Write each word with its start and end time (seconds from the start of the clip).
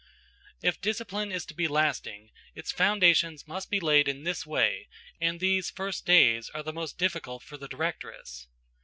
If 0.63 0.81
discipline 0.81 1.31
is 1.31 1.45
to 1.45 1.53
be 1.53 1.67
lasting, 1.67 2.31
its 2.55 2.71
foundations 2.71 3.47
must 3.47 3.69
be 3.69 3.79
laid 3.79 4.07
in 4.07 4.23
this 4.23 4.47
way 4.47 4.87
and 5.19 5.39
these 5.39 5.69
first 5.69 6.07
days 6.07 6.49
are 6.55 6.63
the 6.63 6.73
most 6.73 6.97
difficult 6.97 7.43
for 7.43 7.55
the 7.57 7.67
directress. 7.67 8.47